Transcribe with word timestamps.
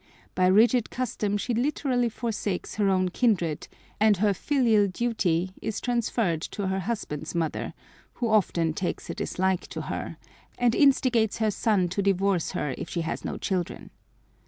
By 0.33 0.47
rigid 0.47 0.89
custom 0.89 1.37
she 1.37 1.53
literally 1.53 2.09
forsakes 2.09 2.73
her 2.77 2.89
own 2.89 3.09
kindred, 3.09 3.67
and 3.99 4.17
her 4.17 4.33
"filial 4.33 4.87
duty" 4.87 5.51
is 5.61 5.79
transferred 5.79 6.41
to 6.41 6.69
her 6.69 6.79
husband's 6.79 7.35
mother, 7.35 7.75
who 8.13 8.27
often 8.27 8.73
takes 8.73 9.11
a 9.11 9.13
dislike 9.13 9.67
to 9.67 9.81
her, 9.93 10.17
and 10.57 10.73
instigates 10.73 11.37
her 11.37 11.51
son 11.51 11.87
to 11.89 12.01
divorce 12.01 12.53
her 12.53 12.73
if 12.79 12.89
she 12.89 13.01
has 13.01 13.23
no 13.23 13.37
children. 13.37 13.91